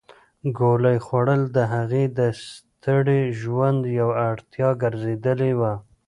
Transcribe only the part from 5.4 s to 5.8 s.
وه.